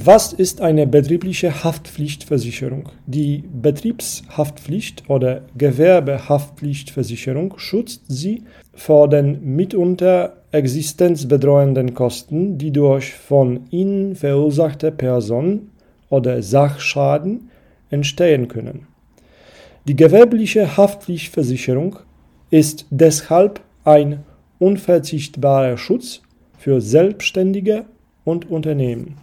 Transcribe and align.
Was 0.00 0.32
ist 0.32 0.60
eine 0.60 0.86
betriebliche 0.86 1.64
Haftpflichtversicherung? 1.64 2.90
Die 3.06 3.42
Betriebshaftpflicht 3.52 5.10
oder 5.10 5.42
Gewerbehaftpflichtversicherung 5.56 7.58
schützt 7.58 8.02
Sie 8.06 8.44
vor 8.74 9.08
den 9.08 9.56
mitunter 9.56 10.36
existenzbedrohenden 10.52 11.94
Kosten, 11.94 12.58
die 12.58 12.70
durch 12.70 13.12
von 13.12 13.62
Ihnen 13.70 14.14
verursachte 14.14 14.92
Person- 14.92 15.70
oder 16.10 16.44
Sachschaden 16.44 17.50
entstehen 17.90 18.46
können. 18.46 18.86
Die 19.88 19.96
gewerbliche 19.96 20.76
Haftpflichtversicherung 20.76 21.96
ist 22.50 22.86
deshalb 22.90 23.58
ein 23.82 24.20
unverzichtbarer 24.60 25.76
Schutz 25.76 26.22
für 26.56 26.80
Selbstständige 26.80 27.86
und 28.24 28.48
Unternehmen. 28.48 29.16